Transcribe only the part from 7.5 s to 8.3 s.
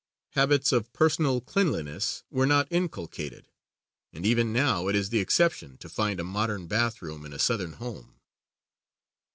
home.